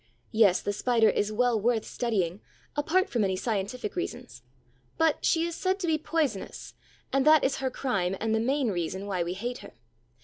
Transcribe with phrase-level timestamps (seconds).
[0.31, 2.41] Yes, the Spider is well worth studying,
[2.75, 4.41] apart from any scientific reasons;
[4.97, 6.73] but she is said to be poisonous,
[7.13, 9.73] and that is her crime and the main reason why we hate her.